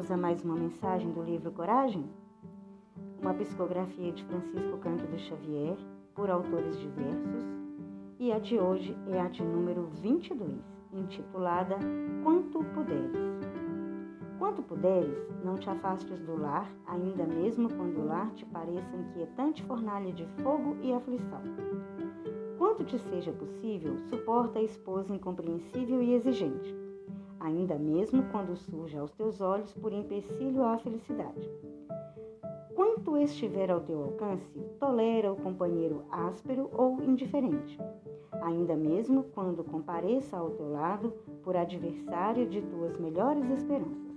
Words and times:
Vamos 0.00 0.12
a 0.12 0.16
mais 0.16 0.42
uma 0.42 0.54
mensagem 0.54 1.12
do 1.12 1.22
livro 1.22 1.52
Coragem? 1.52 2.08
Uma 3.20 3.34
psicografia 3.34 4.10
de 4.10 4.24
Francisco 4.24 4.78
Cândido 4.78 5.18
Xavier, 5.18 5.76
por 6.14 6.30
autores 6.30 6.78
diversos, 6.78 7.44
e 8.18 8.32
a 8.32 8.38
de 8.38 8.58
hoje 8.58 8.96
é 9.08 9.20
a 9.20 9.28
de 9.28 9.42
número 9.42 9.90
22, 10.00 10.58
intitulada 10.94 11.76
Quanto 12.24 12.64
Puderes. 12.72 13.12
Quanto 14.38 14.62
puderes, 14.62 15.28
não 15.44 15.56
te 15.56 15.68
afastes 15.68 16.18
do 16.20 16.34
lar, 16.34 16.72
ainda 16.86 17.26
mesmo 17.26 17.68
quando 17.68 18.00
o 18.00 18.06
lar 18.06 18.30
te 18.30 18.46
pareça 18.46 18.96
inquietante 18.96 19.62
fornalha 19.64 20.14
de 20.14 20.24
fogo 20.42 20.78
e 20.80 20.94
aflição. 20.94 21.42
Quanto 22.56 22.84
te 22.84 22.98
seja 22.98 23.32
possível, 23.32 23.98
suporta 24.08 24.60
a 24.60 24.62
esposa 24.62 25.14
incompreensível 25.14 26.02
e 26.02 26.14
exigente 26.14 26.79
ainda 27.40 27.76
mesmo 27.76 28.22
quando 28.30 28.54
surja 28.54 29.00
aos 29.00 29.10
teus 29.12 29.40
olhos 29.40 29.72
por 29.72 29.92
empecilho 29.92 30.62
à 30.62 30.78
felicidade. 30.78 31.50
Quanto 32.74 33.16
estiver 33.16 33.70
ao 33.70 33.80
teu 33.80 34.02
alcance, 34.02 34.60
tolera 34.78 35.32
o 35.32 35.36
companheiro 35.36 36.04
áspero 36.10 36.70
ou 36.72 37.02
indiferente, 37.02 37.78
ainda 38.42 38.76
mesmo 38.76 39.24
quando 39.34 39.64
compareça 39.64 40.36
ao 40.36 40.50
teu 40.50 40.70
lado 40.70 41.12
por 41.42 41.56
adversário 41.56 42.46
de 42.48 42.60
tuas 42.62 42.98
melhores 42.98 43.48
esperanças. 43.50 44.10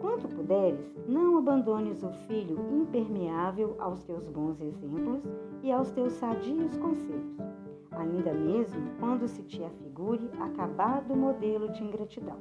Quanto 0.00 0.28
puderes, 0.28 0.80
não 1.06 1.36
abandones 1.36 2.02
o 2.02 2.10
filho 2.26 2.58
impermeável 2.72 3.76
aos 3.78 4.02
teus 4.04 4.26
bons 4.28 4.60
exemplos 4.60 5.22
e 5.62 5.70
aos 5.70 5.90
teus 5.90 6.14
sadios 6.14 6.76
conselhos 6.78 7.50
ainda 7.92 8.32
mesmo 8.32 8.90
quando 8.98 9.26
se 9.28 9.42
te 9.42 9.62
afigure 9.62 10.30
acabado 10.40 11.16
modelo 11.16 11.70
de 11.72 11.82
ingratidão. 11.82 12.38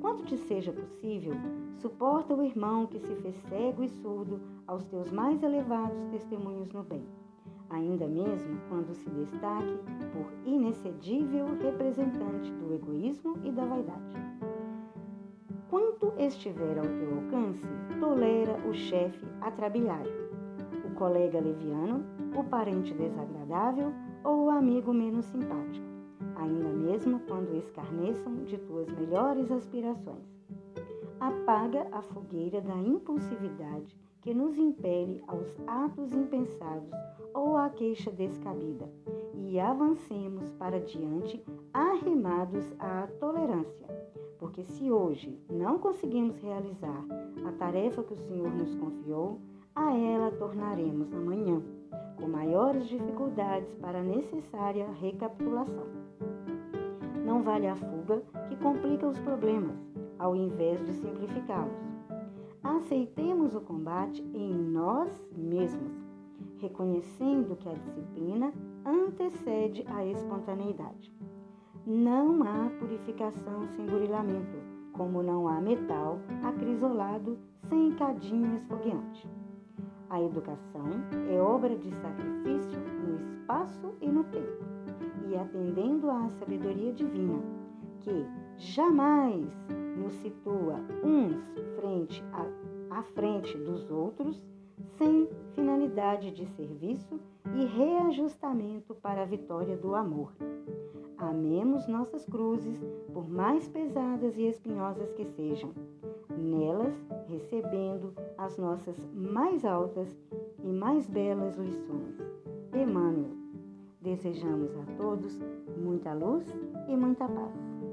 Quanto 0.00 0.24
te 0.24 0.36
seja 0.36 0.72
possível, 0.72 1.32
suporta 1.76 2.34
o 2.34 2.44
irmão 2.44 2.86
que 2.86 2.98
se 2.98 3.14
fez 3.16 3.36
cego 3.48 3.82
e 3.82 3.88
surdo 3.88 4.40
aos 4.66 4.84
teus 4.84 5.10
mais 5.10 5.42
elevados 5.42 6.04
testemunhos 6.10 6.70
no 6.72 6.82
bem, 6.82 7.06
ainda 7.70 8.06
mesmo 8.06 8.60
quando 8.68 8.94
se 8.94 9.08
destaque 9.10 9.78
por 10.12 10.30
inexcedível 10.44 11.46
representante 11.60 12.52
do 12.52 12.74
egoísmo 12.74 13.38
e 13.42 13.50
da 13.50 13.64
vaidade. 13.64 14.14
Quanto 15.70 16.12
estiver 16.18 16.78
ao 16.78 16.84
teu 16.84 17.14
alcance, 17.16 17.66
tolera 17.98 18.56
o 18.68 18.74
chefe 18.74 19.26
atrabilhário, 19.40 20.23
o 20.94 20.96
colega 20.96 21.40
leviano, 21.40 22.04
o 22.38 22.44
parente 22.44 22.94
desagradável 22.94 23.92
ou 24.22 24.44
o 24.44 24.50
amigo 24.50 24.94
menos 24.94 25.24
simpático, 25.24 25.84
ainda 26.36 26.68
mesmo 26.68 27.18
quando 27.26 27.56
escarneçam 27.56 28.44
de 28.44 28.56
tuas 28.58 28.88
melhores 28.92 29.50
aspirações. 29.50 30.24
Apaga 31.18 31.88
a 31.90 32.00
fogueira 32.00 32.60
da 32.60 32.76
impulsividade 32.76 33.98
que 34.20 34.32
nos 34.32 34.56
impele 34.56 35.20
aos 35.26 35.60
atos 35.66 36.12
impensados 36.12 36.92
ou 37.34 37.56
à 37.56 37.68
queixa 37.70 38.12
descabida 38.12 38.88
e 39.34 39.58
avancemos 39.58 40.48
para 40.52 40.78
diante 40.78 41.44
arrimados 41.72 42.72
à 42.78 43.08
tolerância. 43.18 43.88
Porque 44.38 44.62
se 44.62 44.92
hoje 44.92 45.40
não 45.50 45.76
conseguimos 45.78 46.36
realizar 46.40 47.04
a 47.44 47.52
tarefa 47.52 48.04
que 48.04 48.12
o 48.12 48.18
Senhor 48.18 48.50
nos 48.54 48.74
confiou, 48.76 49.40
a 49.74 49.92
ela 49.92 50.30
tornaremos 50.30 51.12
amanhã 51.12 51.60
com 52.16 52.28
maiores 52.28 52.86
dificuldades 52.86 53.74
para 53.76 53.98
a 53.98 54.04
necessária 54.04 54.86
recapitulação. 55.00 55.86
Não 57.24 57.42
vale 57.42 57.66
a 57.66 57.74
fuga 57.74 58.22
que 58.48 58.56
complica 58.56 59.08
os 59.08 59.18
problemas, 59.18 59.76
ao 60.18 60.36
invés 60.36 60.84
de 60.84 60.92
simplificá-los. 60.92 61.82
Aceitemos 62.62 63.54
o 63.54 63.60
combate 63.60 64.22
em 64.32 64.54
nós 64.54 65.10
mesmos, 65.36 65.92
reconhecendo 66.58 67.56
que 67.56 67.68
a 67.68 67.72
disciplina 67.72 68.52
antecede 68.86 69.84
a 69.88 70.06
espontaneidade. 70.06 71.12
Não 71.84 72.42
há 72.42 72.70
purificação 72.78 73.66
sem 73.74 73.86
burilamento, 73.86 74.56
como 74.92 75.22
não 75.22 75.48
há 75.48 75.60
metal 75.60 76.20
acrisolado 76.42 77.36
sem 77.68 77.92
cadinho 77.96 78.54
esfogueante. 78.54 79.28
A 80.14 80.22
educação 80.22 80.84
é 81.28 81.40
obra 81.40 81.76
de 81.76 81.90
sacrifício 81.90 82.78
no 83.02 83.16
espaço 83.16 83.92
e 84.00 84.06
no 84.06 84.22
tempo, 84.22 84.64
e 85.28 85.34
atendendo 85.34 86.08
à 86.08 86.30
sabedoria 86.38 86.92
divina, 86.92 87.42
que 87.98 88.24
jamais 88.56 89.44
nos 89.96 90.12
situa 90.22 90.76
uns 91.02 91.34
frente 91.80 92.22
a, 92.32 92.98
à 93.00 93.02
frente 93.02 93.58
dos 93.58 93.90
outros, 93.90 94.40
sem 94.96 95.28
finalidade 95.54 96.30
de 96.30 96.46
serviço 96.46 97.20
e 97.54 97.64
reajustamento 97.64 98.94
para 98.94 99.22
a 99.22 99.26
vitória 99.26 99.76
do 99.76 99.94
amor. 99.94 100.32
Amemos 101.16 101.86
nossas 101.86 102.26
cruzes, 102.26 102.78
por 103.12 103.28
mais 103.28 103.68
pesadas 103.68 104.36
e 104.36 104.42
espinhosas 104.42 105.12
que 105.12 105.24
sejam, 105.24 105.72
nelas 106.36 106.94
recebendo 107.28 108.12
as 108.36 108.58
nossas 108.58 108.96
mais 109.12 109.64
altas 109.64 110.14
e 110.62 110.72
mais 110.72 111.06
belas 111.08 111.56
lições. 111.56 112.18
Emmanuel, 112.74 113.30
desejamos 114.00 114.76
a 114.76 114.96
todos 114.96 115.38
muita 115.76 116.12
luz 116.12 116.44
e 116.88 116.96
muita 116.96 117.26
paz. 117.28 117.83